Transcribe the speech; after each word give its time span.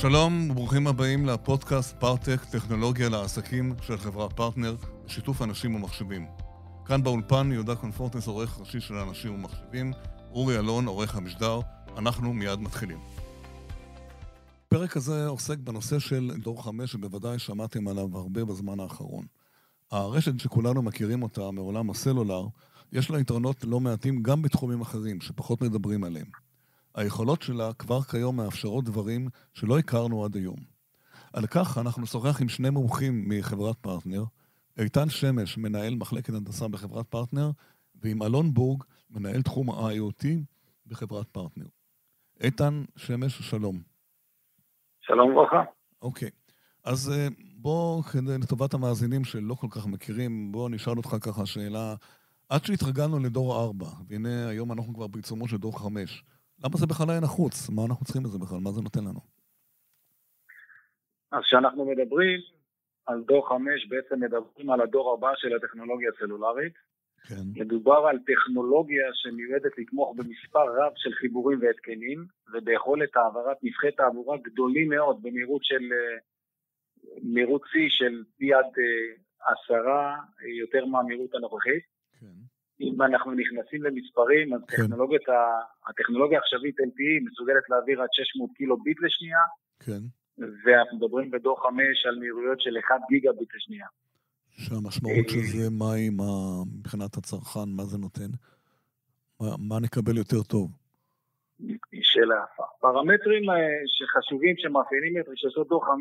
שלום 0.00 0.50
וברוכים 0.50 0.86
הבאים 0.86 1.26
לפודקאסט 1.26 1.96
פארטק, 2.00 2.44
טכנולוגיה 2.50 3.08
לעסקים 3.08 3.74
של 3.82 3.96
חברת 3.96 4.32
פרטנר, 4.32 4.76
בשיתוף 5.06 5.42
אנשים 5.42 5.74
ומחשבים. 5.74 6.26
כאן 6.84 7.02
באולפן 7.02 7.52
יהודה 7.52 7.76
קונפורטנס, 7.76 8.26
עורך 8.26 8.60
ראשי 8.60 8.80
של 8.80 8.94
אנשים 8.94 9.34
ומחשבים, 9.34 9.92
אורי 10.30 10.58
אלון, 10.58 10.86
עורך 10.86 11.16
המשדר, 11.16 11.60
אנחנו 11.96 12.32
מיד 12.32 12.60
מתחילים. 12.60 12.98
הפרק 14.66 14.96
הזה 14.96 15.26
עוסק 15.26 15.58
בנושא 15.58 15.98
של 15.98 16.32
דור 16.42 16.64
חמש, 16.64 16.92
שבוודאי 16.92 17.38
שמעתם 17.38 17.88
עליו 17.88 18.18
הרבה 18.18 18.44
בזמן 18.44 18.80
האחרון. 18.80 19.26
הרשת 19.90 20.40
שכולנו 20.40 20.82
מכירים 20.82 21.22
אותה 21.22 21.50
מעולם 21.50 21.90
הסלולר, 21.90 22.46
יש 22.92 23.10
לה 23.10 23.20
יתרונות 23.20 23.64
לא 23.64 23.80
מעטים 23.80 24.22
גם 24.22 24.42
בתחומים 24.42 24.80
אחרים, 24.80 25.20
שפחות 25.20 25.62
מדברים 25.62 26.04
עליהם. 26.04 26.45
היכולות 26.96 27.42
שלה 27.42 27.72
כבר 27.72 28.02
כיום 28.02 28.36
מאפשרות 28.36 28.84
דברים 28.84 29.28
שלא 29.54 29.78
הכרנו 29.78 30.24
עד 30.24 30.36
היום. 30.36 30.56
על 31.32 31.46
כך 31.46 31.78
אנחנו 31.78 32.02
נשוחח 32.02 32.42
עם 32.42 32.48
שני 32.48 32.70
מומחים 32.70 33.28
מחברת 33.28 33.76
פרטנר, 33.80 34.24
איתן 34.78 35.08
שמש, 35.08 35.58
מנהל 35.58 35.94
מחלקת 35.94 36.34
הנדסה 36.34 36.68
בחברת 36.68 37.06
פרטנר, 37.06 37.50
ועם 37.94 38.22
אלון 38.22 38.54
בורג, 38.54 38.82
מנהל 39.10 39.42
תחום 39.42 39.70
ה-IoT 39.70 40.24
בחברת 40.86 41.28
פרטנר. 41.28 41.66
איתן 42.40 42.82
שמש, 42.96 43.42
שלום. 43.42 43.78
שלום 45.00 45.30
וברכה. 45.30 45.62
אוקיי. 46.02 46.30
אז 46.84 47.12
אה, 47.12 47.28
בוא, 47.56 48.02
לטובת 48.40 48.74
המאזינים 48.74 49.24
שלא 49.24 49.54
כל 49.54 49.66
כך 49.70 49.86
מכירים, 49.86 50.52
בוא 50.52 50.70
נשאל 50.70 50.96
אותך 50.96 51.16
ככה 51.20 51.46
שאלה. 51.46 51.94
עד 52.48 52.64
שהתרגלנו 52.64 53.18
לדור 53.18 53.62
4, 53.62 53.86
והנה 54.08 54.48
היום 54.48 54.72
אנחנו 54.72 54.94
כבר 54.94 55.06
בעיצומו 55.06 55.48
של 55.48 55.56
דור 55.56 55.78
5, 55.78 56.24
למה 56.64 56.76
זה 56.76 56.86
בכלל 56.86 57.10
היה 57.10 57.20
נחוץ? 57.20 57.70
מה 57.70 57.82
אנחנו 57.88 58.04
צריכים 58.04 58.24
לזה 58.24 58.38
בכלל? 58.38 58.58
מה 58.58 58.70
זה 58.72 58.80
נותן 58.82 59.04
לנו? 59.04 59.20
אז 61.32 61.42
כשאנחנו 61.42 61.84
מדברים 61.84 62.40
על 63.06 63.22
דור 63.22 63.48
5, 63.48 63.86
בעצם 63.88 64.20
מדברים 64.20 64.70
על 64.70 64.80
הדור 64.80 65.14
הבא 65.14 65.32
של 65.36 65.56
הטכנולוגיה 65.56 66.10
הסלולרית. 66.14 66.74
כן. 67.28 67.62
מדובר 67.62 68.06
על 68.10 68.18
טכנולוגיה 68.18 69.06
שמיועדת 69.14 69.78
לתמוך 69.78 70.16
במספר 70.16 70.66
רב 70.78 70.92
של 70.96 71.12
חיבורים 71.12 71.58
והתקנים, 71.62 72.26
וביכולת 72.52 73.16
העברת 73.16 73.56
נבחי 73.62 73.92
תעבורה 73.96 74.36
גדולים 74.36 74.88
מאוד 74.88 75.22
במהירות 75.22 75.64
של 75.64 75.82
אה, 75.92 76.18
מהירות 77.22 77.62
שיא 77.72 77.88
של 77.88 78.24
פי 78.36 78.54
עד 78.54 78.64
אה, 78.64 79.52
עשרה 79.52 80.16
אה, 80.42 80.48
יותר 80.48 80.84
מהמהירות 80.84 81.34
הנוכחית. 81.34 81.84
כן. 82.20 82.55
אם 82.80 83.02
אנחנו 83.02 83.32
נכנסים 83.32 83.82
למספרים, 83.82 84.54
אז 84.54 84.60
כן. 84.68 84.82
טכנולוגיית, 84.82 85.22
הטכנולוגיה 85.88 86.38
העכשווית 86.38 86.80
LTE 86.80 87.30
מסוגלת 87.30 87.62
להעביר 87.70 88.02
עד 88.02 88.08
600 88.12 88.50
קילו 88.56 88.76
ביט 88.76 88.98
לשנייה. 89.00 89.38
כן. 89.80 90.02
ואנחנו 90.64 90.96
מדברים 90.98 91.30
בדור 91.30 91.62
5 91.62 92.06
על 92.06 92.18
מהירויות 92.18 92.60
של 92.60 92.78
1 92.78 92.94
גיגה 93.08 93.32
ביט 93.32 93.48
לשנייה. 93.56 93.86
שהמשמעות 94.50 95.28
של 95.28 95.40
זה, 95.40 95.70
מה 95.70 95.92
היא, 95.92 96.10
מה, 96.10 96.24
מבחינת 96.78 97.16
הצרכן, 97.16 97.68
מה 97.76 97.84
זה 97.84 97.98
נותן? 97.98 98.30
מה, 99.40 99.46
מה 99.68 99.80
נקבל 99.80 100.16
יותר 100.16 100.42
טוב? 100.42 100.70
שאלה 102.02 102.34
יפה. 102.44 102.62
פרמטרים 102.80 103.50
אה, 103.50 103.56
שחשובים 103.86 104.54
שמאפיינים 104.58 105.20
את 105.20 105.28
רשתות 105.28 105.68
דור 105.68 105.84
5 105.84 106.00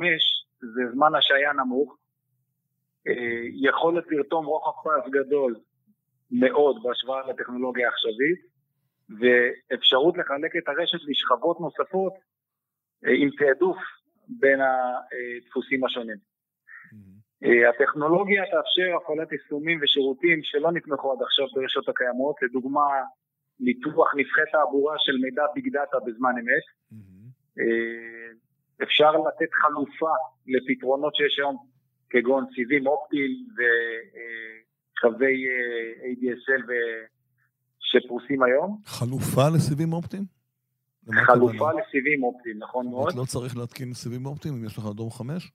זה 0.59 0.81
זמן 0.93 1.15
השעיה 1.15 1.53
נמוך, 1.53 1.97
אה, 3.07 3.41
יכולת 3.69 4.03
לרתום 4.11 4.45
רוחב 4.45 4.71
פס 4.83 5.11
גדול 5.11 5.55
מאוד 6.39 6.83
בהשוואה 6.83 7.28
לטכנולוגיה 7.28 7.88
העכשווית, 7.88 8.39
ואפשרות 9.19 10.17
לחלק 10.17 10.55
את 10.55 10.67
הרשת 10.67 11.00
לשכבות 11.08 11.59
נוספות 11.59 12.14
אה, 13.05 13.11
עם 13.22 13.30
תעדוף 13.38 13.78
בין 14.28 14.59
הדפוסים 14.61 15.86
השונים. 15.86 16.16
Mm-hmm. 16.16 17.45
הטכנולוגיה 17.69 18.44
תאפשר 18.44 18.95
הפעלת 18.95 19.31
יישומים 19.31 19.79
ושירותים 19.81 20.40
שלא 20.44 20.72
נתמכו 20.72 21.12
עד 21.12 21.22
עכשיו 21.22 21.45
ברשתות 21.56 21.90
הקיימות, 21.90 22.35
לדוגמה 22.41 22.85
ניתוח 23.59 24.16
נבחי 24.16 24.41
תעבורה 24.51 24.95
של 25.00 25.18
מידע 25.18 25.44
ביג 25.53 25.74
דאטה 25.74 25.97
בזמן 26.06 26.34
אמת. 26.41 26.66
Mm-hmm. 26.91 27.25
אפשר 28.84 29.12
לתת 29.12 29.53
חלופה 29.53 30.13
לפתרונות 30.47 31.16
שיש 31.16 31.40
היום, 31.40 31.57
כגון 32.09 32.45
סיבים 32.56 32.88
אופטיים 32.88 33.31
וקווי 34.97 35.45
ADSL 36.01 36.63
שפרוסים 37.79 38.44
היום. 38.44 38.78
חלופה 38.85 39.50
לסיבים 39.56 39.94
אופטיים? 39.94 40.23
חלופה 41.11 41.69
לסיבים 41.73 42.23
אופטיים, 42.23 42.59
נכון 42.59 42.89
מאוד. 42.89 43.16
לא 43.16 43.23
צריך 43.23 43.57
להתקין 43.57 43.94
סיבים 43.94 44.25
אופטיים 44.25 44.53
אם 44.53 44.66
יש 44.66 44.78
לך 44.78 44.85
דור 44.85 45.17
חמש? 45.17 45.51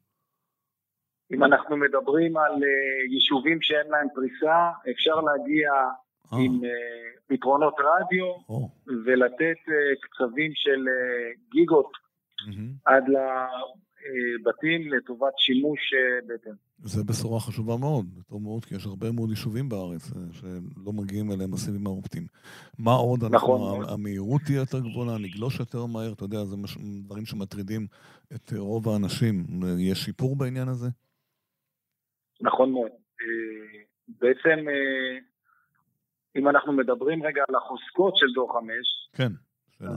אם 1.32 1.44
אנחנו 1.44 1.76
מדברים 1.76 2.36
על 2.36 2.52
uh, 2.52 3.12
יישובים 3.12 3.58
שאין 3.62 3.86
להם 3.90 4.06
פריסה, 4.14 4.70
אפשר 4.90 5.14
להגיע 5.20 5.70
oh. 6.26 6.36
עם 6.36 6.60
פתרונות 7.26 7.74
רדיו. 7.78 8.26
ולתת 9.04 9.60
קצבים 10.00 10.50
של 10.54 10.84
גיגות. 11.50 11.92
עד 12.84 13.04
לבתים 14.34 14.92
לטובת 14.92 15.32
שימוש 15.36 15.80
בהתאם. 16.26 16.52
זה 16.82 17.04
בשורה 17.04 17.40
חשובה 17.40 17.76
מאוד, 17.76 18.06
טוב 18.28 18.42
מאוד, 18.42 18.64
כי 18.64 18.74
יש 18.74 18.86
הרבה 18.86 19.12
מאוד 19.12 19.30
יישובים 19.30 19.68
בארץ 19.68 20.12
אה, 20.16 20.20
שלא 20.32 20.92
מגיעים 20.92 21.32
אליהם 21.32 21.54
הסיבים 21.54 21.86
האופטיים. 21.86 22.26
מה 22.78 22.92
עוד? 22.92 23.24
נכון. 23.24 23.80
אנחנו, 23.80 23.94
המהירות 23.94 24.40
תהיה 24.46 24.58
יותר 24.58 24.80
גבוהה, 24.80 25.18
נגלוש 25.18 25.60
יותר 25.60 25.86
מהר, 25.86 26.12
אתה 26.12 26.24
יודע, 26.24 26.44
זה 26.44 26.56
מש, 26.56 26.76
דברים 27.04 27.24
שמטרידים 27.26 27.86
את 28.34 28.52
רוב 28.56 28.88
האנשים. 28.88 29.34
יש 29.78 29.98
שיפור 29.98 30.36
בעניין 30.36 30.68
הזה? 30.68 30.88
נכון 32.40 32.72
מאוד. 32.72 32.90
אה, 33.20 33.80
בעצם, 34.08 34.68
אה, 34.68 35.18
אם 36.36 36.48
אנחנו 36.48 36.72
מדברים 36.72 37.22
רגע 37.22 37.42
על 37.48 37.54
החוזקות 37.54 38.16
של 38.16 38.26
דור 38.34 38.52
5, 38.52 38.68
כן, 39.12 39.32
שאלה. 39.78 39.90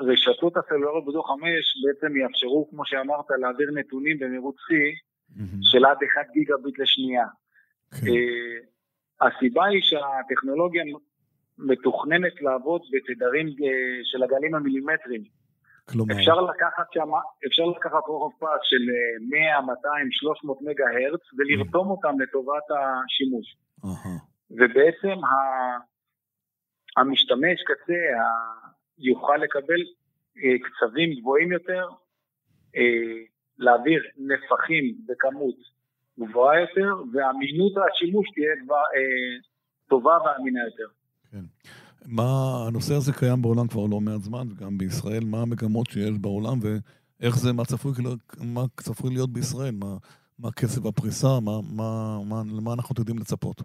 רשתות 0.00 0.56
הסלולריות 0.56 1.04
בדור 1.04 1.28
5 1.28 1.42
בעצם 1.84 2.16
יאפשרו, 2.16 2.68
כמו 2.70 2.86
שאמרת, 2.86 3.24
להעביר 3.40 3.70
נתונים 3.70 4.18
במהירות 4.18 4.54
שיא 4.66 4.92
של 5.62 5.84
עד 5.84 5.96
1 6.20 6.30
גיגה 6.32 6.54
ביט 6.62 6.78
לשנייה. 6.78 7.26
כן. 7.90 8.06
Uh, 8.06 9.26
הסיבה 9.26 9.64
היא 9.64 9.82
שהטכנולוגיה 9.82 10.82
מתוכננת 11.58 12.42
לעבוד 12.42 12.82
בתדרים 12.92 13.46
uh, 13.46 13.52
של 14.02 14.22
הגלים 14.22 14.54
המילימטריים. 14.54 15.22
כלומר... 15.88 16.14
אפשר 16.14 16.40
לקחת 16.40 16.86
שם, 16.92 17.10
אפשר 17.46 17.64
לקחת 17.64 18.02
רוחב 18.06 18.36
פס 18.38 18.60
של 18.62 18.84
100, 19.30 19.60
200, 19.60 20.08
300 20.10 20.58
מגה 20.62 20.84
הרץ 20.84 21.20
ולרתום 21.38 21.90
אותם 21.90 22.20
לטובת 22.20 22.66
השימוש. 22.70 23.56
ובעצם 24.50 25.24
ה... 25.24 25.34
המשתמש 26.96 27.62
קצה 27.62 28.00
יוכל 28.98 29.36
לקבל 29.36 29.80
uh, 29.82 30.40
קצבים 30.64 31.20
גבוהים 31.20 31.52
יותר, 31.52 31.88
uh, 32.74 32.78
להעביר 33.58 34.02
נפחים 34.16 34.94
בכמות 35.06 35.74
גבוהה 36.18 36.60
יותר, 36.60 37.02
ואמינות 37.12 37.72
השימוש 37.76 38.26
תהיה 38.34 38.64
דבר, 38.64 38.74
אה, 38.96 39.40
טובה 39.88 40.18
ואמינה 40.24 40.60
יותר. 40.64 40.92
כן. 41.30 41.44
מה, 42.06 42.22
הנושא 42.68 42.94
הזה 42.94 43.12
קיים 43.12 43.42
בעולם 43.42 43.68
כבר 43.68 43.86
לא 43.90 44.00
מעט 44.00 44.20
זמן, 44.20 44.46
וגם 44.50 44.78
בישראל, 44.78 45.24
מה 45.24 45.42
המגמות 45.42 45.86
שיש 45.86 46.18
בעולם, 46.20 46.58
ואיך 46.62 47.36
זה, 47.36 47.52
מה 47.52 47.64
צפוי, 47.64 47.92
מה 48.54 48.60
צפוי 48.80 49.10
להיות 49.10 49.32
בישראל, 49.32 49.74
מה, 49.74 49.96
מה 50.38 50.52
קצב 50.52 50.86
הפריסה, 50.86 51.28
מה, 51.42 51.52
מה, 51.76 52.18
מה, 52.28 52.42
למה 52.58 52.72
אנחנו 52.72 52.94
יודעים 52.98 53.18
לצפות. 53.18 53.62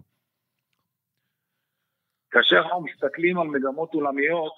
כאשר 2.30 2.56
אנחנו 2.56 2.80
מסתכלים 2.80 3.38
על 3.38 3.48
מגמות 3.48 3.94
עולמיות, 3.94 4.52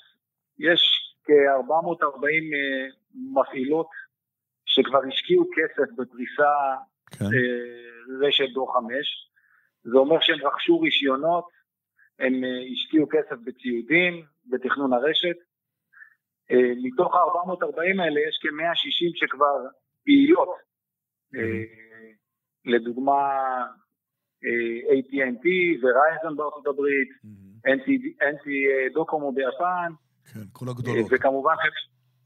יש 0.59 0.81
כ-440 1.25 2.25
אה, 2.55 2.89
מפעילות 3.15 3.89
שכבר 4.67 5.01
השקיעו 5.09 5.45
כסף 5.57 5.93
בפריסה 5.93 6.53
כן. 7.19 7.25
אה, 7.25 8.27
רשת 8.27 8.49
דור 8.55 8.75
5. 8.75 8.89
זה 9.83 9.99
אומר 9.99 10.21
שהם 10.21 10.47
רכשו 10.47 10.81
רישיונות, 10.81 11.49
הם 12.19 12.45
אה, 12.45 12.73
השקיעו 12.73 13.07
כסף 13.11 13.37
בציודים, 13.45 14.25
בתכנון 14.47 14.93
הרשת. 14.93 15.37
מתוך 16.83 17.15
ה-440 17.15 18.03
האלה 18.03 18.21
יש 18.21 18.39
כ-160 18.43 19.13
שכבר 19.15 19.57
פעילות. 20.05 20.49
Mm-hmm. 21.35 22.71
לדוגמה, 22.71 23.21
AT&T 24.91 25.47
Verizon 25.83 26.37
בארצות 26.37 26.67
הברית. 26.67 27.09
NT 27.67 28.47
דוקומו 28.95 29.33
ביפן. 29.33 29.93
כן, 30.33 30.41
כל 30.53 30.69
הגדולות. 30.69 31.07
וכמובן 31.11 31.55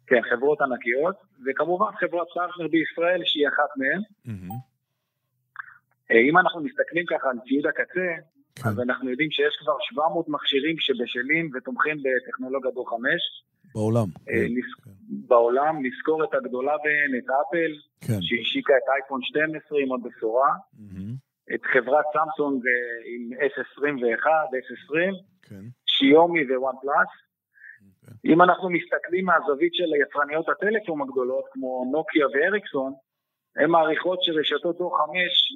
כן, 0.06 0.22
חברות 0.30 0.60
ענקיות, 0.60 1.16
וכמובן 1.46 1.90
חברת 2.00 2.26
פרטנר 2.34 2.68
בישראל 2.68 3.20
שהיא 3.24 3.48
אחת 3.48 3.70
מהן. 3.76 4.00
Mm-hmm. 4.26 4.54
אם 6.28 6.38
אנחנו 6.38 6.60
מסתכלים 6.60 7.04
ככה 7.06 7.28
על 7.30 7.38
ציוד 7.48 7.66
הקצה, 7.66 8.08
כן. 8.54 8.68
אז 8.68 8.80
אנחנו 8.80 9.10
יודעים 9.10 9.30
שיש 9.30 9.54
כבר 9.60 9.76
700 9.80 10.28
מכשירים 10.28 10.76
שבשלים 10.78 11.50
ותומכים 11.54 11.96
בטכנולוגיה 12.04 12.70
דור 12.70 12.90
5. 12.90 13.00
בעולם. 13.74 14.08
אה, 14.28 14.46
כן. 14.84 14.90
בעולם, 15.08 15.86
נזכור 15.86 16.24
את 16.24 16.34
הגדולה 16.34 16.76
בהן, 16.84 17.18
את 17.18 17.28
אפל, 17.40 17.72
כן. 18.00 18.20
שהשיקה 18.20 18.72
את 18.76 18.88
אייפון 18.94 19.20
12 19.22 19.78
עם 19.82 19.92
הבשורה, 19.92 20.52
mm-hmm. 20.74 21.54
את 21.54 21.62
חברת 21.72 22.04
סמסונג 22.14 22.62
אה, 22.66 22.72
עם 23.12 23.22
S21, 23.50 24.26
S20, 24.64 24.94
כן. 25.42 25.64
שיומי 25.86 26.42
ווואן 26.44 26.74
פלאס. 26.82 27.25
אם 28.24 28.42
אנחנו 28.42 28.70
מסתכלים 28.70 29.24
מהזווית 29.24 29.74
של 29.74 29.90
יצרניות 30.02 30.48
הטלפון 30.48 31.00
הגדולות, 31.02 31.44
כמו 31.52 31.84
נוקיה 31.92 32.26
ואריקסון, 32.32 32.92
הן 33.56 33.70
מעריכות 33.70 34.18
שרשתות 34.22 34.78
דור 34.78 34.98
5 34.98 35.12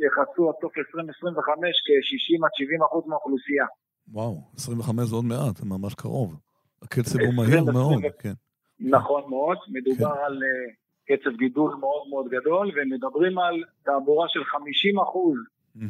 יחסו 0.07 0.49
עד 0.49 0.55
סוף 0.61 0.79
2025 0.79 1.77
כ-60 1.87 2.47
עד 2.47 2.51
70 2.55 2.83
אחוז 2.83 3.05
מהאוכלוסייה. 3.07 3.67
וואו, 4.13 4.41
25 4.57 5.09
זה 5.09 5.15
עוד 5.17 5.25
מעט, 5.25 5.57
זה 5.57 5.67
ממש 5.67 5.95
קרוב. 5.95 6.37
הקצב 6.83 7.21
הוא 7.21 7.35
מהיר 7.35 7.65
מאוד, 7.65 8.03
כן. 8.19 8.33
נכון 8.81 9.23
מאוד, 9.31 9.59
מדובר 9.69 10.15
כן. 10.15 10.25
על 10.25 10.39
uh, 10.39 10.81
קצב 11.09 11.37
גידול 11.37 11.75
מאוד 11.81 12.09
מאוד 12.11 12.27
גדול, 12.29 12.71
ומדברים 12.77 13.39
על 13.39 13.63
תעבורה 13.83 14.29
של 14.29 14.45
50 14.45 14.99
אחוז 15.01 15.39
mm-hmm. 15.77 15.81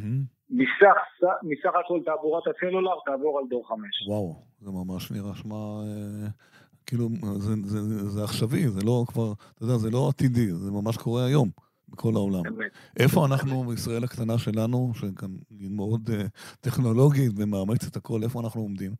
מסך, 0.49 1.27
מסך 1.43 1.71
הכל 1.85 1.99
תעבורת 2.05 2.43
הסלולר 2.47 2.95
תעבור 3.05 3.39
על 3.39 3.45
דור 3.49 3.67
5. 3.67 3.79
וואו, 4.07 4.35
זה 4.59 4.71
ממש 4.71 5.11
נראה 5.11 5.35
שמע... 5.35 5.55
כאילו, 6.91 7.09
זה, 7.37 7.53
זה, 7.63 7.81
זה, 7.81 8.09
זה 8.09 8.23
עכשווי, 8.23 8.69
זה 8.69 8.81
לא 8.85 9.03
כבר, 9.07 9.33
אתה 9.55 9.63
יודע, 9.63 9.77
זה 9.77 9.89
לא 9.89 10.09
עתידי, 10.09 10.53
זה 10.53 10.71
ממש 10.71 10.97
קורה 10.97 11.25
היום. 11.25 11.49
בכל 11.89 12.11
העולם. 12.15 12.43
באמת. 12.43 12.71
איפה 12.99 13.25
אנחנו, 13.25 13.63
בישראל 13.63 14.03
הקטנה 14.03 14.37
שלנו, 14.37 14.91
שכאן 14.95 15.29
היא 15.59 15.69
מאוד 15.71 16.09
uh, 16.09 16.11
טכנולוגית 16.61 17.31
ומאמצת 17.37 17.95
הכל, 17.95 18.19
איפה 18.23 18.39
אנחנו 18.39 18.61
עומדים? 18.61 18.91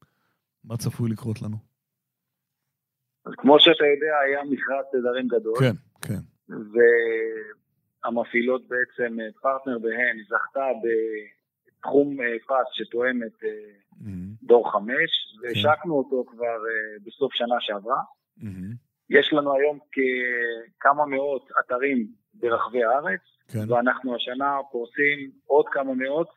מה 0.64 0.78
צפוי 0.78 1.10
לקרות 1.10 1.42
לנו? 1.42 1.58
אז 3.26 3.34
כמו 3.38 3.60
שאתה 3.60 3.86
יודע, 3.96 4.14
היה 4.26 4.44
מכרז 4.44 4.86
תדרים 4.92 5.28
גדול. 5.28 5.54
כן, 5.60 5.76
כן. 6.02 6.22
והמפעילות 8.04 8.62
בעצם, 8.68 9.20
אה, 9.20 9.26
פרטנר 9.42 9.80
בהן, 9.80 10.18
זכתה 10.30 10.66
בתחום 10.84 12.22
אה, 12.22 12.26
פס 12.48 12.68
שתואם 12.74 13.24
את 13.24 13.44
mm-hmm. 13.44 14.44
דור 14.44 14.72
חמש. 14.72 15.21
והשקנו 15.42 15.94
אותו 15.98 16.24
כבר 16.28 16.58
בסוף 17.06 17.34
שנה 17.34 17.56
שעברה. 17.60 18.02
יש 19.10 19.34
לנו 19.34 19.54
היום 19.56 19.80
כמה 20.80 21.06
מאות 21.06 21.50
אתרים 21.60 22.08
ברחבי 22.34 22.84
הארץ, 22.84 23.22
כן. 23.48 23.72
ואנחנו 23.72 24.16
השנה 24.16 24.58
פורסים 24.72 25.32
עוד 25.46 25.66
כמה 25.72 25.94
מאות. 25.94 26.28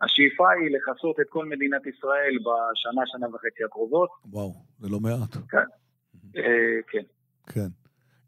השאיפה 0.00 0.44
היא 0.50 0.76
לכסות 0.76 1.20
את 1.20 1.26
כל 1.28 1.46
מדינת 1.46 1.86
ישראל 1.86 2.34
בשנה, 2.38 3.02
שנה 3.06 3.26
וחצי 3.34 3.64
הקרובות. 3.64 4.10
וואו, 4.24 4.52
זה 4.78 4.88
לא 4.88 5.00
מעט. 5.00 5.34
כן. 5.48 5.58
אה, 6.36 6.80
כן. 6.90 7.02
כן. 7.46 7.68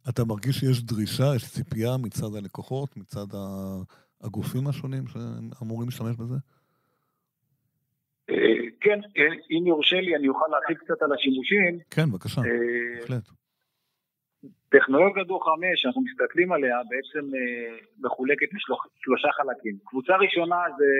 אתה 0.08 0.24
מרגיש 0.24 0.56
שיש 0.56 0.82
דרישה, 0.82 1.24
יש 1.36 1.50
ציפייה 1.52 1.96
מצד 2.02 2.34
הלקוחות, 2.38 2.96
מצד 2.96 3.26
הגופים 4.20 4.66
השונים 4.66 5.04
שאמורים 5.06 5.88
להשתמש 5.88 6.16
בזה? 6.16 6.34
אה, 8.86 8.96
כן, 8.96 9.00
אה, 9.16 9.34
אם 9.50 9.66
יורשה 9.66 10.00
לי, 10.00 10.16
אני 10.16 10.28
אוכל 10.28 10.46
להרחיב 10.50 10.76
קצת 10.76 11.02
על 11.02 11.12
השימושים. 11.12 11.78
כן, 11.90 12.10
בבקשה, 12.10 12.40
בהחלט. 13.00 13.28
טכנולוגיה 14.68 15.24
דור 15.24 15.44
חמש, 15.44 15.74
שאנחנו 15.82 16.02
מסתכלים 16.02 16.52
עליה, 16.52 16.76
בעצם 16.90 17.24
אה, 17.34 17.76
מחולקת 18.04 18.46
לשלושה 18.54 19.28
חלקים. 19.36 19.76
קבוצה 19.84 20.16
ראשונה 20.16 20.60
זה 20.78 20.90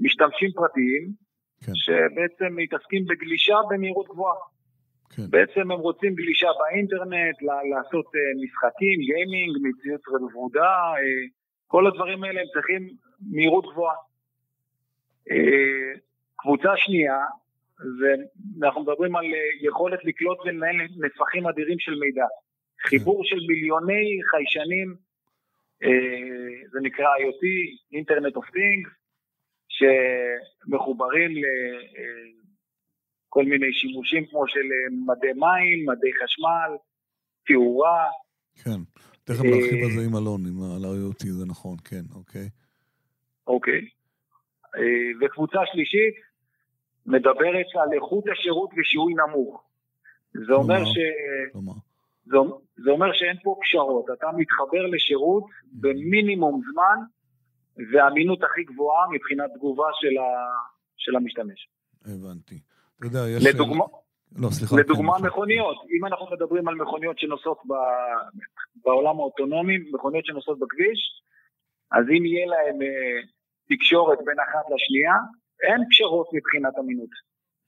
משתמשים 0.00 0.50
פרטיים, 0.52 1.02
כן. 1.64 1.74
שבעצם 1.74 2.56
מתעסקים 2.56 3.04
בגלישה 3.04 3.58
במהירות 3.70 4.08
גבוהה. 4.08 4.40
כן. 5.14 5.30
בעצם 5.30 5.70
הם 5.72 5.80
רוצים 5.88 6.14
גלישה 6.14 6.48
באינטרנט, 6.58 7.36
לעשות 7.70 8.06
אה, 8.16 8.20
משחקים, 8.42 8.96
גיימינג, 9.08 9.52
מציאות 9.66 10.04
רבודה, 10.14 10.72
אה, 11.00 11.22
כל 11.66 11.86
הדברים 11.86 12.24
האלה 12.24 12.40
הם 12.40 12.46
צריכים 12.54 12.82
מהירות 13.32 13.64
גבוהה. 13.72 13.96
קבוצה 16.42 16.72
שנייה, 16.76 17.18
ואנחנו 17.98 18.82
מדברים 18.82 19.16
על 19.16 19.24
יכולת 19.60 20.04
לקלוט 20.04 20.38
ולנהל 20.40 20.76
נפחים 20.98 21.46
אדירים 21.46 21.78
של 21.78 21.94
מידע. 21.94 22.26
חיבור 22.86 23.24
של 23.24 23.40
מיליוני 23.48 24.20
חיישנים, 24.30 24.94
אה, 25.82 26.68
זה 26.72 26.78
נקרא 26.82 27.06
IoT, 27.06 27.44
Internet 28.00 28.34
of 28.40 28.46
Things, 28.54 28.90
שמחוברים 29.68 31.30
לכל 31.30 33.40
אה, 33.40 33.46
מיני 33.46 33.72
שימושים 33.72 34.26
כמו 34.26 34.48
של 34.48 34.66
אה, 34.72 34.88
מדי 34.90 35.32
מים, 35.32 35.90
מדי 35.90 36.12
חשמל, 36.24 36.76
תאורה. 37.46 38.08
כן, 38.64 38.80
תכף 39.24 39.44
נרחיב 39.44 39.84
על 39.84 39.90
זה 39.90 40.06
עם 40.06 40.16
אלון, 40.16 40.40
על 40.76 40.84
ה-IoT, 40.84 41.26
זה 41.26 41.46
נכון, 41.46 41.76
כן, 41.84 42.02
אוקיי. 42.14 42.48
אוקיי. 43.46 43.88
וקבוצה 45.20 45.58
שלישית 45.72 46.14
מדברת 47.06 47.66
על 47.82 47.92
איכות 47.92 48.24
השירות 48.32 48.70
ושיהוי 48.76 49.14
נמוך. 49.14 49.62
זה 50.46 50.52
אומר 50.52 50.84
ש... 50.84 50.96
כלומר. 51.52 51.72
זה, 52.24 52.36
זה 52.84 52.90
אומר 52.90 53.12
שאין 53.12 53.36
פה 53.42 53.56
פשרות, 53.62 54.06
אתה 54.18 54.26
מתחבר 54.36 54.86
לשירות 54.86 55.44
במינימום 55.72 56.62
זמן 56.72 56.98
והאמינות 57.92 58.42
הכי 58.42 58.64
גבוהה 58.64 59.04
מבחינת 59.12 59.50
תגובה 59.54 59.86
של, 60.00 60.18
ה, 60.18 60.28
של 60.96 61.16
המשתמש. 61.16 61.68
הבנתי. 62.04 62.60
אתה 62.98 63.06
יודע, 63.06 63.28
יש... 63.28 63.46
לדוגמה, 63.46 63.84
לא, 64.36 64.48
סליחה. 64.50 64.76
לדוגמה 64.76 65.18
כן, 65.18 65.26
מכוניות, 65.26 65.76
אם 65.96 66.06
אנחנו 66.06 66.26
מדברים 66.32 66.68
על 66.68 66.74
מכוניות 66.74 67.18
שנוסעות 67.18 67.58
ב, 67.68 67.72
בעולם 68.84 69.16
האוטונומי, 69.16 69.78
מכוניות 69.92 70.26
שנוסעות 70.26 70.58
בכביש, 70.58 71.22
אז 71.92 72.04
אם 72.08 72.26
יהיה 72.26 72.46
להם 72.46 72.82
אה, 72.82 73.20
תקשורת 73.68 74.18
בין 74.24 74.36
אחת 74.40 74.64
לשנייה, 74.74 75.14
אין 75.62 75.80
פשרות 75.90 76.28
מבחינת 76.32 76.74
אמינות. 76.78 77.12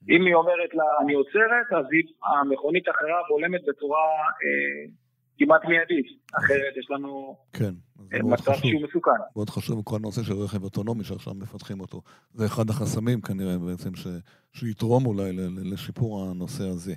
אם 0.09 0.25
היא 0.25 0.35
אומרת 0.35 0.71
לה 0.73 0.83
אני 1.01 1.13
עוצרת, 1.13 1.67
אז 1.79 1.85
היא, 1.91 2.03
המכונית 2.25 2.89
אחריו 2.89 3.23
בולמת 3.29 3.61
בצורה 3.67 4.05
אה, 4.43 4.91
כמעט 5.37 5.65
מיידית, 5.65 6.05
אחרת 6.37 6.77
יש 6.79 6.87
לנו 6.91 7.37
כן, 7.53 7.73
אה, 8.13 8.23
מצב 8.23 8.51
חשוב, 8.51 8.71
שהוא 8.71 8.81
מסוכן. 8.81 9.11
מאוד 9.35 9.49
חשוב 9.49 9.81
כל 9.83 9.95
הנושא 9.95 10.23
של 10.23 10.33
רכב 10.33 10.63
אוטונומי 10.63 11.03
שעכשיו 11.03 11.33
מפתחים 11.33 11.79
אותו. 11.81 12.01
זה 12.33 12.45
אחד 12.45 12.69
החסמים 12.69 13.21
כנראה 13.21 13.57
בעצם 13.57 13.95
ש, 13.95 14.07
שיתרום 14.53 15.05
אולי 15.05 15.31
לשיפור 15.63 16.23
הנושא 16.23 16.63
הזה. 16.63 16.93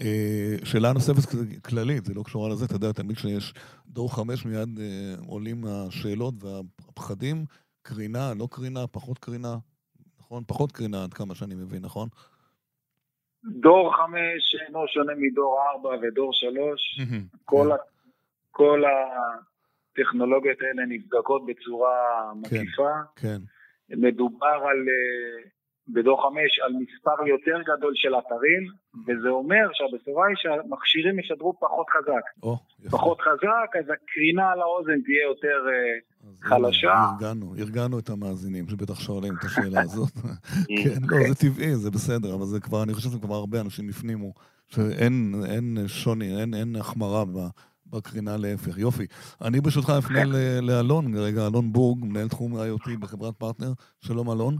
אה, 0.00 0.56
שאלה 0.64 0.92
נוספת 0.92 1.28
כללית, 1.64 2.04
זה 2.04 2.14
לא 2.14 2.22
קשורה 2.22 2.48
לזה, 2.48 2.64
אתה 2.64 2.74
יודע 2.74 2.92
תמיד 2.92 3.18
שיש 3.18 3.54
דור 3.86 4.14
חמש 4.14 4.46
מיד 4.46 4.78
אה, 4.80 5.14
עולים 5.26 5.64
השאלות 5.66 6.34
והפחדים, 6.44 7.44
קרינה, 7.82 8.32
לא 8.38 8.48
קרינה, 8.50 8.86
פחות 8.86 9.18
קרינה, 9.18 9.56
נכון? 10.32 10.44
פחות 10.46 10.72
קרינה 10.72 11.04
עד 11.04 11.14
כמה 11.14 11.34
שאני 11.34 11.54
מבין, 11.54 11.82
נכון? 11.82 12.08
דור 13.44 13.96
חמש 13.96 14.56
אינו 14.66 14.88
שונה 14.88 15.12
מדור 15.16 15.58
ארבע 15.72 15.88
ודור 16.02 16.30
שלוש. 16.32 17.00
כל, 17.44 17.68
כן. 17.70 17.76
כל 18.50 18.82
הטכנולוגיות 19.92 20.58
האלה 20.60 20.86
נבדקות 20.88 21.46
בצורה 21.46 22.30
כן, 22.32 22.56
מקיפה. 22.56 22.90
כן. 23.16 23.38
מדובר 23.90 24.46
על, 24.70 24.86
בדור 25.88 26.22
חמש 26.22 26.58
על 26.64 26.72
מספר 26.72 27.26
יותר 27.26 27.58
גדול 27.62 27.92
של 27.94 28.14
אתרים, 28.18 28.62
וזה 29.06 29.28
אומר 29.28 29.68
שהבשורה 29.72 30.26
היא 30.26 30.36
שהמכשירים 30.36 31.18
ישדרו 31.18 31.54
פחות 31.60 31.86
חזק. 31.90 32.24
או, 32.42 32.56
פחות 32.90 33.20
חזק, 33.20 33.76
אז 33.78 33.84
הקרינה 33.84 34.50
על 34.50 34.60
האוזן 34.60 35.02
תהיה 35.04 35.22
יותר 35.22 35.66
אה, 35.68 36.28
חלשה. 36.42 36.92
הרגענו, 36.92 37.54
הרגענו 37.58 37.98
את 37.98 38.08
המאזינים 38.10 38.68
שבטח 38.68 39.00
שואלים 39.00 39.34
את 39.38 39.44
השאלה 39.44 39.80
הזאת. 39.86 40.12
כן, 40.82 41.00
לא, 41.08 41.28
זה 41.28 41.34
טבעי, 41.34 41.76
זה 41.76 41.90
בסדר, 41.90 42.34
אבל 42.34 42.44
זה 42.44 42.60
כבר, 42.60 42.82
אני 42.82 42.94
חושב 42.94 43.10
שכבר 43.10 43.34
הרבה 43.34 43.60
אנשים 43.60 43.88
הפנימו 43.88 44.32
שאין 44.68 45.34
אין 45.46 45.78
שוני, 45.86 46.40
אין, 46.40 46.54
אין 46.54 46.76
החמרה 46.76 47.24
ב... 47.24 47.38
בקרינה 47.92 48.36
להפך. 48.36 48.78
יופי. 48.78 49.06
אני 49.44 49.60
ברשותך 49.60 49.92
אפנה 49.98 50.24
לאלון, 50.62 51.14
רגע, 51.16 51.46
אלון 51.46 51.72
בורג, 51.72 52.04
מנהל 52.04 52.28
תחום 52.28 52.56
IoT 52.56 52.90
בחברת 53.00 53.34
פרטנר. 53.36 53.72
שלום 54.00 54.30
אלון. 54.30 54.56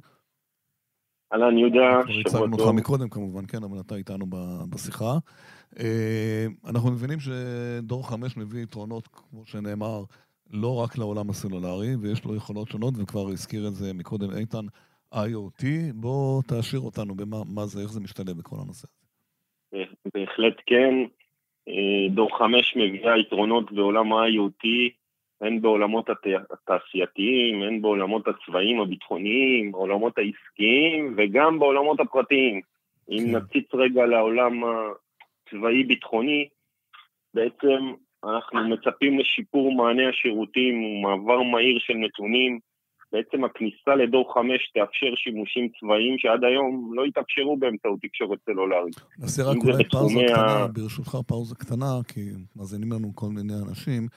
אהלן 1.33 1.59
יהודה, 1.59 2.01
שבוע 2.09 2.23
טוב. 2.23 2.37
הצגנו 2.37 2.57
אותך 2.57 2.75
מקודם 2.75 3.09
כמובן, 3.09 3.47
כן, 3.47 3.63
אבל 3.63 3.81
אתה 3.81 3.95
איתנו 3.95 4.27
בשיחה. 4.71 5.13
אה, 5.81 6.47
אנחנו 6.71 6.91
מבינים 6.91 7.19
שדור 7.21 8.09
5 8.09 8.37
מביא 8.37 8.63
יתרונות, 8.63 9.09
כמו 9.09 9.47
שנאמר, 9.47 10.03
לא 10.51 10.77
רק 10.77 10.99
לעולם 10.99 11.31
הסלולרי, 11.31 11.97
ויש 11.97 12.25
לו 12.25 12.35
יכולות 12.35 12.69
שונות, 12.69 12.95
וכבר 12.99 13.29
הזכיר 13.29 13.69
את 13.69 13.75
זה 13.75 13.93
מקודם 13.95 14.31
איתן, 14.37 14.67
IoT. 15.15 15.65
בוא 15.95 16.43
תעשיר 16.43 16.81
אותנו 16.81 17.15
במה 17.15 17.67
זה, 17.67 17.83
איך 17.83 17.93
זה 17.93 18.01
משתלב 18.01 18.39
בכל 18.39 18.57
הנושא 18.63 18.89
הזה. 18.89 19.03
בהחלט 20.15 20.57
כן. 20.67 20.95
אה, 21.69 22.15
דור 22.15 22.39
5 22.39 22.77
מביאה 22.77 23.19
יתרונות 23.19 23.73
בעולם 23.73 24.13
ה-IoT, 24.13 24.67
הן 25.43 25.61
בעולמות 25.61 26.07
התעשייתיים, 26.53 27.63
הן 27.63 27.83
בעולמות 27.83 28.29
הצבאיים 28.29 28.81
הביטחוניים, 28.81 29.73
בעולמות 29.73 30.19
העסקיים 30.19 31.15
וגם 31.17 31.59
בעולמות 31.59 32.01
הפרטיים. 32.01 32.61
אם 33.11 33.19
כן. 33.19 33.37
נציץ 33.37 33.75
רגע 33.75 34.07
לעולם 34.07 34.61
צבאי 35.51 35.85
ביטחוני, 35.85 36.49
בעצם 37.35 37.93
אנחנו 38.25 38.69
מצפים 38.69 39.19
לשיפור 39.19 39.75
מענה 39.75 40.09
השירותים 40.09 40.85
ומעבר 40.85 41.43
מהיר 41.43 41.79
של 41.79 41.95
נתונים. 41.95 42.59
בעצם 43.13 43.45
הכניסה 43.45 43.95
לדור 43.95 44.35
5 44.35 44.71
תאפשר 44.75 45.15
שימושים 45.17 45.69
צבאיים 45.81 46.19
שעד 46.19 46.45
היום 46.45 46.91
לא 46.95 47.05
התאפשרו 47.05 47.57
באמצעות 47.57 48.01
תקשורת 48.03 48.39
סלולרית. 48.45 48.95
נעשה 49.19 49.43
רק 49.43 49.57
אולי 49.65 49.85
פאוזה 49.85 50.21
קטנה, 50.27 50.67
ברשותך 50.73 51.17
פאוזה 51.27 51.55
קטנה, 51.55 51.93
כי 52.09 52.21
מאזינים 52.57 52.93
לנו 52.93 53.09
כל 53.15 53.27
מיני 53.27 53.55
אנשים. 53.69 54.09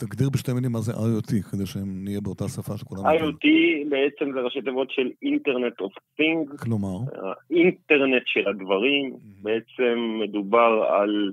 תגדיר 0.00 0.30
בשתי 0.30 0.52
מילים 0.52 0.72
מה 0.72 0.80
זה 0.80 0.92
IoT, 0.92 1.50
כדי 1.50 1.66
שנהיה 1.66 2.20
באותה 2.20 2.48
שפה 2.48 2.76
שכולם... 2.76 3.06
IoT 3.06 3.46
בעצם 3.88 4.32
זה 4.34 4.40
ראשי 4.40 4.62
תיבות 4.62 4.90
של 4.90 5.10
אינטרנט 5.22 5.80
אוף 5.80 5.92
Things. 6.20 6.64
כלומר? 6.64 6.98
אינטרנט 7.50 8.22
של 8.26 8.48
הדברים. 8.48 9.12
Mm-hmm. 9.12 9.42
בעצם 9.42 10.18
מדובר 10.22 10.84
על 10.88 11.32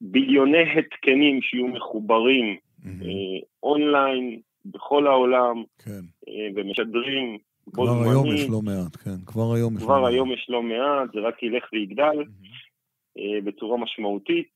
ביליוני 0.00 0.78
התקנים 0.78 1.42
שיהיו 1.42 1.68
מחוברים 1.68 2.56
mm-hmm. 2.56 3.44
אונליין 3.62 4.40
בכל 4.64 5.06
העולם, 5.06 5.62
כן. 5.84 6.00
אה, 6.28 6.48
ומשדרים 6.54 7.38
כבר 7.72 8.02
היום 8.02 8.26
יש 8.26 8.48
לא 8.48 8.62
מעט, 8.62 8.96
כן. 8.96 9.16
כבר 9.26 9.54
היום 9.54 9.76
יש 9.76 9.82
לא 9.82 9.88
מעט. 9.88 9.98
כבר 9.98 10.06
היום 10.06 10.32
יש 10.32 10.46
לא 10.48 10.62
מעט, 10.62 11.12
זה 11.14 11.20
רק 11.20 11.42
ילך 11.42 11.64
ויגדל 11.72 12.22
mm-hmm. 12.22 13.44
בצורה 13.44 13.78
משמעותית. 13.78 14.52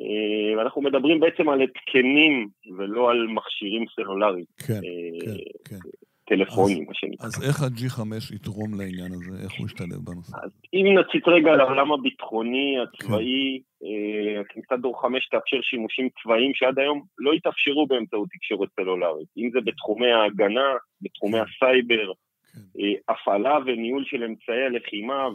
אה, 0.00 0.58
ואנחנו 0.58 0.82
מדברים 0.82 1.20
בעצם 1.20 1.48
על 1.48 1.60
התקנים 1.62 2.48
ולא 2.76 3.10
על 3.10 3.26
מכשירים 3.26 3.84
סלולריים. 3.94 4.44
כן, 4.66 4.74
אה, 4.74 5.20
כן, 5.24 5.36
כן. 5.64 5.88
טלפונים, 6.26 6.84
מה 6.88 6.94
שנקרא. 6.94 7.26
אז 7.26 7.42
איך 7.48 7.62
ה-G5 7.62 8.34
יתרום 8.34 8.80
לעניין 8.80 9.12
הזה? 9.12 9.42
איך 9.44 9.52
הוא 9.58 9.66
ישתלב 9.66 9.98
בנושא? 10.04 10.36
אז 10.42 10.50
אם 10.74 10.86
נציץ 10.98 11.28
רגע 11.28 11.52
לעולם 11.56 11.92
הביטחוני, 11.92 12.76
הצבאי, 12.82 13.60
כן. 13.80 14.40
הכניסת 14.40 14.72
דור 14.82 15.02
5 15.02 15.28
תאפשר 15.28 15.60
שימושים 15.62 16.08
צבאיים 16.22 16.52
שעד 16.54 16.78
היום 16.78 17.02
לא 17.18 17.32
התאפשרו 17.32 17.86
באמצעות 17.86 18.28
תקשורת 18.32 18.68
סלולרית. 18.76 19.28
אם 19.38 19.50
זה 19.52 19.58
בתחומי 19.64 20.12
ההגנה, 20.12 20.70
בתחומי 21.02 21.38
כן. 21.38 21.44
הסייבר, 21.44 22.12
כן. 22.52 23.12
הפעלה 23.12 23.58
וניהול 23.66 24.04
של 24.06 24.24
אמצעי 24.24 24.64
הלחימה 24.66 25.28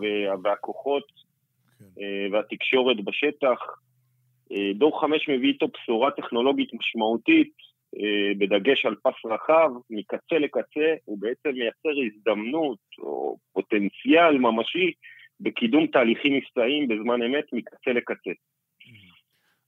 והכוחות. 0.44 1.26
והתקשורת 2.32 3.04
בשטח, 3.04 3.60
אה, 3.62 3.85
דור 4.76 5.02
5 5.02 5.30
מביא 5.30 5.50
איתו 5.50 5.68
בשורה 5.68 6.12
טכנולוגית 6.12 6.74
משמעותית, 6.74 7.54
אה, 7.98 8.34
בדגש 8.40 8.86
על 8.86 8.96
פס 8.96 9.26
רחב, 9.26 9.70
מקצה 9.90 10.36
לקצה, 10.40 10.96
הוא 11.06 11.18
בעצם 11.20 11.50
מייצר 11.50 11.90
הזדמנות 12.06 12.80
או 13.00 13.38
פוטנציאל 13.54 14.38
ממשי 14.38 14.92
בקידום 15.40 15.88
תהליכים 15.88 16.34
מבצעיים 16.34 16.88
בזמן 16.88 17.24
אמת 17.24 17.46
מקצה 17.54 17.92
לקצה. 17.92 18.32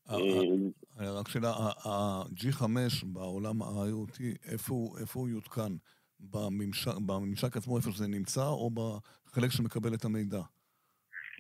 אה, 0.10 1.20
רק 1.20 1.28
שאלה, 1.28 1.50
ה-G5 1.86 2.66
בעולם 3.06 3.62
ה-IoT, 3.62 4.22
איפה 4.52 5.20
הוא 5.20 5.30
יותקן? 5.30 5.72
בממשק 6.20 7.58
עצמו, 7.58 7.78
איפה 7.78 7.92
שזה 7.92 8.08
נמצא, 8.08 8.48
או 8.48 8.70
בחלק 8.70 9.52
שמקבל 9.52 9.94
את 9.94 10.06
המידע? 10.06 10.42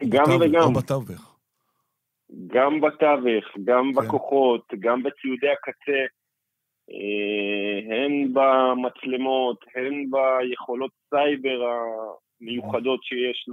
גם 0.09 0.23
וגם. 0.41 0.61
או 0.61 0.73
בתווך. 0.73 1.36
גם 2.47 2.81
בתווך, 2.81 3.45
גם 3.63 3.91
כן. 3.93 4.01
בכוחות, 4.01 4.73
גם 4.79 5.03
בציודי 5.03 5.49
הקצה, 5.49 6.05
אה, 6.91 7.95
הן 7.95 8.33
במצלמות, 8.33 9.65
הן 9.75 10.05
ביכולות 10.09 10.91
סייבר 11.09 11.69
המיוחדות 12.41 13.03
שיש 13.03 13.49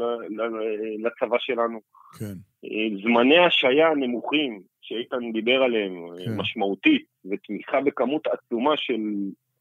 לצבא 0.98 1.36
שלנו. 1.38 1.80
כן. 2.18 2.34
אה, 2.64 3.02
זמני 3.02 3.38
השעיה 3.38 3.94
נמוכים, 3.94 4.62
שאיתן 4.80 5.32
דיבר 5.32 5.62
עליהם, 5.62 5.92
כן. 6.24 6.36
משמעותית, 6.36 7.04
ותמיכה 7.30 7.80
בכמות 7.80 8.26
עצומה 8.26 8.76
של 8.76 9.00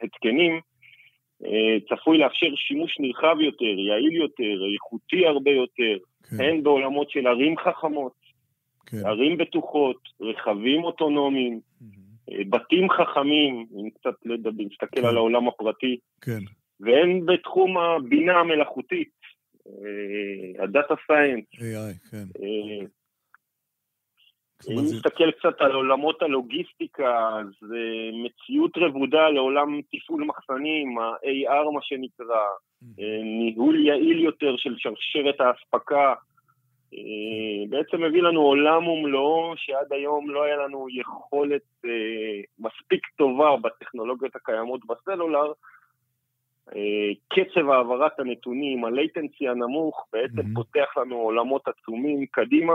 התקנים, 0.02 0.60
אה, 1.46 1.78
צפוי 1.90 2.18
לאפשר 2.18 2.56
שימוש 2.56 3.00
נרחב 3.00 3.36
יותר, 3.40 3.66
יעיל 3.66 4.14
יותר, 4.14 4.66
איכותי 4.74 5.26
הרבה 5.26 5.52
יותר, 5.52 5.98
כן. 6.30 6.44
הן 6.44 6.64
בעולמות 6.64 7.10
של 7.10 7.28
ערים 7.28 7.58
חכמות, 7.58 8.23
כן. 8.94 9.08
ערים 9.08 9.38
בטוחות, 9.38 9.98
רכבים 10.22 10.84
אוטונומיים, 10.84 11.60
mm-hmm. 11.60 12.50
בתים 12.50 12.90
חכמים, 12.90 13.66
אם 13.76 13.90
קצת 13.90 14.16
נסתכל 14.58 15.02
כן. 15.02 15.06
על 15.06 15.18
העולם 15.18 15.48
הפרטי, 15.48 15.98
כן. 16.22 16.40
והן 16.80 17.26
בתחום 17.26 17.78
הבינה 17.78 18.40
המלאכותית, 18.40 19.10
הדאטה 20.60 20.94
סיינס. 21.08 21.46
AI, 21.54 22.12
כן. 22.12 22.26
אה, 22.44 22.86
אם 24.70 24.80
נסתכל 24.80 25.32
קצת 25.32 25.62
על 25.62 25.72
עולמות 25.72 26.22
הלוגיסטיקה, 26.22 27.30
אז 27.40 27.70
מציאות 28.24 28.72
רבודה 28.78 29.30
לעולם 29.30 29.82
תפעול 29.92 30.24
מחסנים, 30.24 31.00
ה-AR 31.00 31.72
מה 31.74 31.80
שנקרא. 31.82 32.46
ניהול 33.24 33.86
יעיל 33.86 34.20
יותר 34.20 34.56
של 34.58 34.76
שרשרת 34.78 35.42
האספקה, 35.42 36.08
אה, 36.08 36.14
בעצם 37.70 38.04
מביא 38.04 38.22
לנו 38.22 38.42
עולם 38.42 38.88
ומלואו 38.88 39.54
שעד 39.58 39.94
היום 39.94 40.30
לא 40.30 40.44
היה 40.44 40.58
לנו 40.58 40.88
יכולת 40.90 41.62
אה, 41.86 42.42
מספיק 42.60 43.08
טובה 43.18 43.58
בטכנולוגיות 43.62 44.36
הקיימות 44.36 44.82
בסלולר. 44.86 45.52
אה, 46.76 47.12
קצב 47.28 47.70
העברת 47.70 48.20
הנתונים, 48.20 48.86
הלייטנסי 48.86 49.48
הנמוך, 49.48 50.08
בעצם 50.14 50.40
mm-hmm. 50.40 50.56
פותח 50.56 50.98
לנו 50.98 51.16
עולמות 51.16 51.68
עצומים 51.68 52.26
קדימה, 52.26 52.74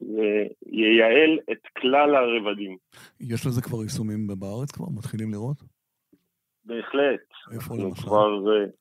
וייעל 0.00 1.38
את 1.52 1.66
כלל 1.78 2.14
הרבדים. 2.14 2.76
יש 3.20 3.46
לזה 3.46 3.62
כבר 3.62 3.82
יישומים 3.82 4.26
בארץ 4.26 4.72
כבר? 4.72 4.86
מתחילים 4.98 5.32
לראות? 5.32 5.56
בהחלט. 6.64 7.26
איפה 7.54 7.74
למשל? 7.74 8.02
כבר, 8.02 8.28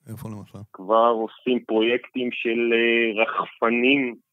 איפה 0.10 0.30
למשל? 0.30 0.60
כבר 0.74 1.14
עושים 1.22 1.66
פרויקטים 1.66 2.30
של 2.32 2.74
רחפנים 3.22 4.08
אה, 4.08 4.26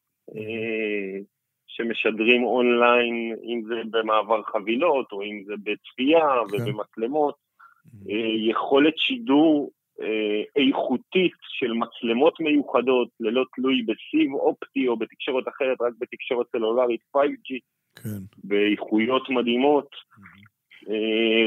שמשדרים 1.77 2.45
אונליין, 2.45 3.37
אם 3.45 3.63
זה 3.69 3.75
במעבר 3.91 4.43
חבילות 4.43 5.13
או 5.13 5.23
אם 5.23 5.43
זה 5.47 5.55
בצפייה 5.57 6.29
כן. 6.51 6.63
ובמצלמות, 6.63 7.35
mm-hmm. 7.35 8.11
אה, 8.11 8.51
יכולת 8.51 8.95
שידור 8.97 9.71
אה, 10.01 10.43
איכותית 10.57 11.39
של 11.43 11.73
מצלמות 11.73 12.41
מיוחדות, 12.41 13.09
ללא 13.21 13.45
תלוי 13.55 13.83
בסיב 13.83 14.33
אופטי 14.35 14.89
או 14.89 14.97
בתקשורת 14.97 15.49
אחרת, 15.49 15.81
רק 15.81 15.93
בתקשורת 15.99 16.47
סלולרית 16.53 17.01
5G, 17.17 17.59
כן. 18.03 18.23
באיכויות 18.45 19.31
מדהימות. 19.31 19.89
Mm-hmm. 19.91 20.43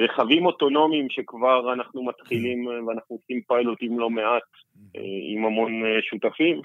רכבים 0.04 0.46
אוטונומיים 0.46 1.10
שכבר 1.10 1.74
אנחנו 1.74 2.06
מתחילים 2.06 2.66
כן. 2.66 2.84
ואנחנו 2.84 3.16
עושים 3.16 3.42
פיילוטים 3.48 4.00
לא 4.00 4.10
מעט 4.10 4.44
mm-hmm. 4.44 5.00
עם 5.34 5.46
המון 5.46 5.72
שותפים. 6.02 6.62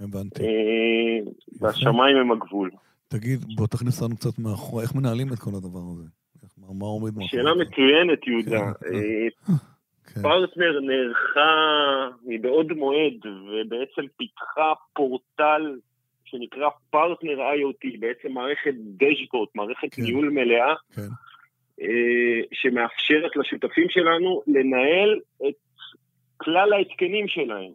הבנתי. 0.00 0.42
אה, 0.42 1.30
והשמיים 1.60 2.16
הם 2.16 2.32
הגבול. 2.32 2.70
תגיד, 3.08 3.44
בוא 3.56 3.66
תכניס 3.66 4.02
לנו 4.02 4.16
קצת 4.16 4.38
מאחורי, 4.38 4.82
איך 4.84 4.94
מנהלים 4.94 5.32
את 5.32 5.38
כל 5.38 5.50
הדבר 5.54 5.80
הזה? 5.92 6.04
מה 6.58 6.86
עומד 6.86 7.10
מאחורי? 7.10 7.28
שאלה 7.28 7.54
מצוינת, 7.54 8.26
יהודה. 8.26 8.72
כן, 8.80 8.94
אה, 8.94 9.28
כן. 10.14 10.22
פרטנר 10.22 10.80
נערכה 10.80 11.50
מבעוד 12.26 12.72
מועד, 12.72 13.26
ובעצם 13.26 14.02
פיתחה 14.16 14.72
פורטל 14.92 15.76
שנקרא 16.24 16.68
פרטנר 16.90 17.38
IoT, 17.38 18.00
בעצם 18.00 18.32
מערכת 18.32 18.74
dashboard, 18.74 19.48
מערכת 19.54 19.94
כן. 19.94 20.02
ניהול 20.02 20.30
מלאה, 20.30 20.74
כן. 20.94 21.08
אה, 21.80 22.40
שמאפשרת 22.52 23.36
לשותפים 23.36 23.86
שלנו 23.88 24.42
לנהל 24.46 25.20
את 25.48 25.54
כלל 26.36 26.72
ההתקנים 26.72 27.28
שלהם. 27.28 27.72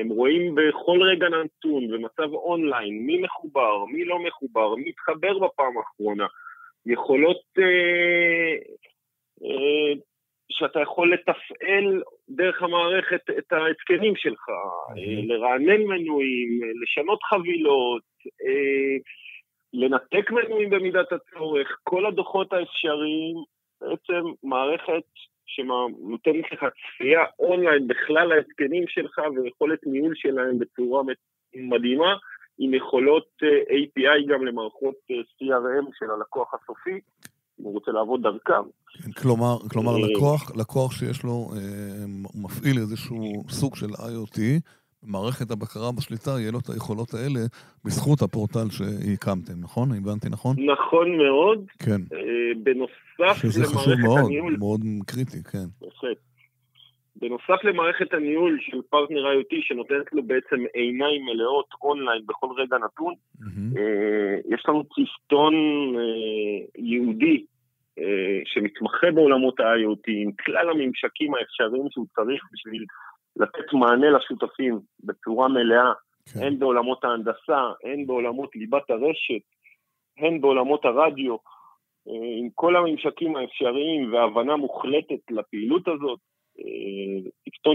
הם 0.00 0.08
רואים 0.08 0.54
בכל 0.54 1.02
רגע 1.02 1.28
נתון, 1.28 1.88
במצב 1.88 2.34
אונליין, 2.34 3.06
מי 3.06 3.18
מחובר, 3.18 3.84
מי 3.84 4.04
לא 4.04 4.18
מחובר, 4.18 4.74
מי 4.74 4.88
התחבר 4.90 5.38
בפעם 5.38 5.78
האחרונה. 5.78 6.26
יכולות 6.86 7.42
אה, 7.58 8.56
אה, 9.44 9.94
שאתה 10.50 10.80
יכול 10.80 11.12
לתפעל 11.12 12.02
דרך 12.28 12.62
המערכת 12.62 13.20
את 13.38 13.52
ההתקנים 13.52 14.16
שלך, 14.16 14.48
אה, 14.48 15.22
לרענן 15.26 15.82
מנויים, 15.82 16.60
לשנות 16.82 17.22
חבילות, 17.22 18.02
אה, 18.26 18.96
לנתק 19.72 20.30
מנויים 20.30 20.70
במידת 20.70 21.12
הצורך, 21.12 21.78
כל 21.82 22.06
הדוחות 22.06 22.52
האפשריים, 22.52 23.36
בעצם 23.80 24.22
מערכת 24.42 25.04
שנותנת 25.46 26.44
לך 26.52 26.60
צפייה 26.60 27.20
אונליין 27.38 27.88
בכלל 27.88 28.32
ההתקנים 28.32 28.84
שלך 28.88 29.18
ויכולת 29.36 29.78
ניהול 29.86 30.14
שלהם 30.14 30.58
בצורה 30.58 31.02
מדהימה, 31.54 32.14
עם 32.58 32.74
יכולות 32.74 33.28
אה, 33.42 33.76
API 33.76 34.32
גם 34.32 34.44
למערכות 34.44 34.94
אה, 35.10 35.16
CRM 35.16 35.86
של 35.98 36.10
הלקוח 36.10 36.54
הסופי, 36.54 37.00
אם 37.60 37.64
הוא 37.64 37.74
רוצה 37.74 37.90
לעבוד 37.90 38.22
דרכם. 38.22 38.68
כן, 38.88 39.12
כלומר, 39.12 39.56
כלומר 39.70 39.92
אה, 39.92 40.08
לקוח, 40.08 40.56
לקוח 40.56 40.92
שיש 40.92 41.22
לו, 41.24 41.50
מפעיל 42.34 42.78
איזשהו 42.78 43.44
סוג 43.48 43.76
של 43.76 43.86
IoT, 43.86 44.40
מערכת 45.06 45.50
הבקרה 45.50 45.92
בשליטה, 45.92 46.30
יהיה 46.30 46.52
לו 46.52 46.58
את 46.58 46.68
היכולות 46.68 47.14
האלה 47.14 47.40
בזכות 47.84 48.22
הפורטל 48.22 48.68
שהקמתם, 48.70 49.60
נכון? 49.60 49.88
הבנתי 49.92 50.28
נכון? 50.30 50.56
נכון 50.74 51.16
מאוד. 51.16 51.64
כן. 51.78 52.00
אה, 52.14 52.52
בנוסף 52.62 53.42
שזה 53.42 53.64
חשוב 53.64 53.94
מאוד, 54.02 54.30
מאוד 54.58 54.80
קריטי, 55.06 55.42
כן. 55.52 55.68
בהחלט. 55.80 56.16
בנוסף 57.20 57.64
למערכת 57.64 58.14
הניהול 58.14 58.58
של 58.60 58.80
פרטנר 58.90 59.24
IoT 59.32 59.54
שנותנת 59.60 60.12
לו 60.12 60.22
בעצם 60.22 60.56
עיניים 60.74 61.24
מלאות 61.24 61.66
אונליין 61.82 62.22
בכל 62.26 62.48
רגע 62.56 62.76
נתון, 62.84 63.14
mm-hmm. 63.40 63.80
יש 64.54 64.62
לנו 64.68 64.84
צפתון 64.84 65.54
ייעודי 66.78 67.44
שמתמחה 68.44 69.10
בעולמות 69.14 69.60
ה-IoT 69.60 70.04
עם 70.06 70.32
כלל 70.32 70.70
הממשקים 70.70 71.34
האפשריים 71.34 71.86
שהוא 71.90 72.06
צריך 72.16 72.42
בשביל 72.52 72.84
לתת 73.36 73.72
מענה 73.72 74.10
לשותפים 74.10 74.80
בצורה 75.04 75.48
מלאה, 75.48 75.92
כן. 76.32 76.40
הן 76.42 76.58
בעולמות 76.58 77.04
ההנדסה, 77.04 77.60
הן 77.84 78.06
בעולמות 78.06 78.56
ליבת 78.56 78.90
הרשת, 78.90 79.42
הן 80.18 80.40
בעולמות 80.40 80.84
הרדיו, 80.84 81.36
אה, 82.08 82.38
עם 82.38 82.48
כל 82.54 82.76
הממשקים 82.76 83.36
האפשריים 83.36 84.12
והבנה 84.12 84.56
מוחלטת 84.56 85.30
לפעילות 85.30 85.88
הזאת, 85.88 86.20
אה, 86.58 87.30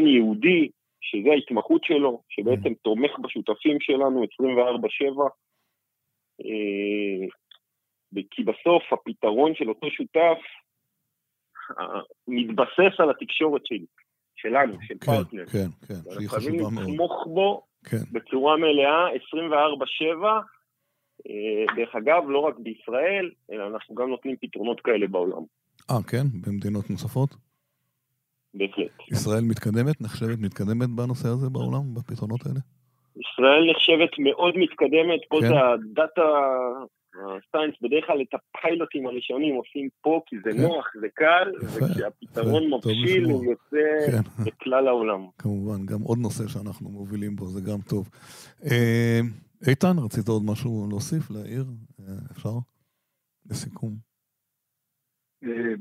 יהודי, 0.07 0.69
שזה 1.01 1.29
ההתמחות 1.31 1.83
שלו, 1.83 2.21
שבעצם 2.29 2.71
mm. 2.71 2.81
תומך 2.81 3.19
בשותפים 3.19 3.77
שלנו 3.79 4.23
24/7, 4.23 5.29
אה, 6.41 7.27
כי 8.31 8.43
בסוף 8.43 8.93
הפתרון 8.93 9.55
של 9.55 9.69
אותו 9.69 9.91
שותף 9.91 10.37
מתבסס 12.27 12.99
על 12.99 13.09
התקשורת 13.09 13.65
שלי. 13.65 13.85
שלנו, 14.41 14.73
של 14.81 14.93
כן, 15.01 15.05
פרטנר. 15.05 15.45
כן, 15.45 15.67
כן, 15.87 16.11
שהיא 16.13 16.29
חשובה 16.29 16.51
מאוד. 16.51 16.63
אנחנו 16.63 16.77
חייבים 16.77 16.93
לתמוך 16.93 17.27
בו 17.27 17.63
כן. 17.85 18.03
בצורה 18.11 18.57
מלאה, 18.57 19.07
24-7. 19.07 20.41
אה, 21.27 21.75
דרך 21.75 21.95
אגב, 21.95 22.23
לא 22.29 22.39
רק 22.39 22.55
בישראל, 22.59 23.31
אלא 23.51 23.67
אנחנו 23.67 23.95
גם 23.95 24.09
נותנים 24.09 24.35
פתרונות 24.41 24.81
כאלה 24.81 25.07
בעולם. 25.07 25.43
אה, 25.91 26.03
כן? 26.07 26.23
במדינות 26.45 26.89
נוספות? 26.89 27.29
בהחלט. 28.53 28.91
ישראל 29.11 29.43
מתקדמת, 29.43 30.01
נחשבת 30.01 30.39
מתקדמת 30.39 30.89
בנושא 30.89 31.27
הזה 31.27 31.49
בעולם, 31.49 31.93
בפתרונות 31.93 32.45
האלה? 32.45 32.59
ישראל 33.15 33.71
נחשבת 33.71 34.19
מאוד 34.19 34.53
מתקדמת, 34.57 35.21
פה 35.29 35.37
כן. 35.41 35.47
זה 35.47 35.55
הדאטה 35.59 36.21
הסיינס 37.15 37.75
בדרך 37.81 38.05
כלל 38.07 38.21
את 38.21 38.33
הפיילוטים 38.33 39.07
הראשונים 39.07 39.55
עושים 39.55 39.89
פה 40.01 40.21
כי 40.25 40.35
זה 40.43 40.51
כן. 40.51 40.61
נוח, 40.61 40.87
זה 41.01 41.07
קל, 41.13 41.51
וכשהפתרון 41.61 42.73
מבשיל 42.73 43.23
הוא 43.23 43.45
יוצא 43.45 44.11
כן. 44.11 44.43
בכלל 44.45 44.87
העולם. 44.87 45.27
כמובן, 45.37 45.85
גם 45.85 46.01
עוד 46.01 46.17
נושא 46.17 46.47
שאנחנו 46.47 46.89
מובילים 46.89 47.35
בו, 47.35 47.45
זה 47.45 47.61
גם 47.71 47.77
טוב. 47.89 48.09
אה, 48.71 49.19
איתן, 49.67 49.95
רצית 50.05 50.27
עוד 50.27 50.41
משהו 50.45 50.87
להוסיף, 50.89 51.31
להעיר? 51.31 51.65
אה, 51.99 52.13
אפשר? 52.31 52.53
לסיכום. 53.49 53.95
אה, 55.43 55.73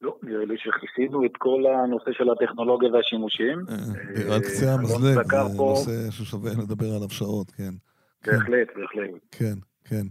לא, 0.00 0.18
נראה 0.22 0.44
לי 0.44 0.54
שכיסינו 0.58 1.24
את 1.24 1.36
כל 1.38 1.62
הנושא 1.66 2.10
של 2.12 2.30
הטכנולוגיה 2.30 2.88
והשימושים. 2.92 3.58
רק 4.28 4.42
קצה 4.42 4.74
המזלג, 4.74 5.24
זה 5.26 5.36
נושא 5.56 6.10
ששווה 6.10 6.50
לדבר 6.62 6.86
עליו 6.96 7.10
שעות, 7.10 7.50
כן. 7.50 7.72
בהחלט, 8.26 8.68
בהחלט. 8.76 9.20
כן, 9.30 9.54
כן. 9.84 10.06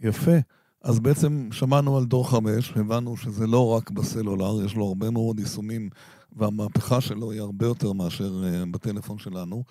יפה. 0.00 0.36
אז 0.82 1.00
בעצם 1.00 1.48
שמענו 1.52 1.96
על 1.98 2.04
דור 2.04 2.30
חמש, 2.30 2.72
הבנו 2.76 3.16
שזה 3.16 3.46
לא 3.46 3.68
רק 3.68 3.90
בסלולר, 3.90 4.64
יש 4.64 4.76
לו 4.76 4.84
הרבה 4.84 5.10
מאוד 5.10 5.38
יישומים, 5.38 5.88
והמהפכה 6.32 7.00
שלו 7.00 7.30
היא 7.30 7.40
הרבה 7.40 7.66
יותר 7.66 7.92
מאשר 7.92 8.44
אה, 8.44 8.62
בטלפון 8.70 9.18
שלנו. 9.18 9.62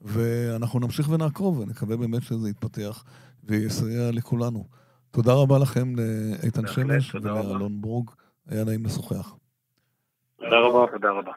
ואנחנו 0.00 0.80
נמשיך 0.80 1.08
ונעקוב, 1.10 1.58
ונקווה 1.58 1.96
באמת 1.96 2.22
שזה 2.22 2.50
יתפתח 2.50 3.04
ויסייע 3.44 4.10
לכולנו. 4.12 4.64
תודה 5.10 5.32
רבה 5.32 5.58
לכם 5.58 5.92
לאיתן 5.96 6.66
שמש 6.66 7.14
ולאלון 7.14 7.80
בורג, 7.80 8.10
היה 8.46 8.64
נעים 8.64 8.84
לשוחח. 8.84 9.34
תודה 10.36 10.56
רבה. 10.56 10.92
תודה 10.92 11.08
רבה. 11.10 11.32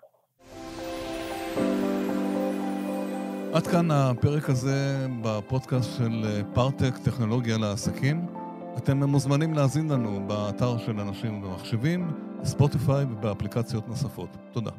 עד 3.54 3.68
כאן 3.68 3.92
הפרק 3.92 4.50
הזה 4.50 5.08
בפודקאסט 5.22 5.90
של 5.98 6.26
אה, 6.26 6.42
פארטק, 6.54 6.98
טכנולוגיה 7.04 7.58
לעסקים. 7.58 8.26
אתם 8.78 9.04
מוזמנים 9.04 9.54
להאזין 9.54 9.90
לנו 9.90 10.28
באתר 10.28 10.78
של 10.78 11.00
אנשים 11.00 11.44
ומחשבים, 11.44 12.12
בספוטיפיי 12.42 13.04
ובאפליקציות 13.04 13.88
נוספות. 13.88 14.30
תודה. 14.52 14.72